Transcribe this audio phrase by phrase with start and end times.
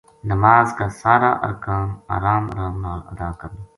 [0.31, 3.61] نماز کا سارا ارکان آرام آرام نال ادا کرنا۔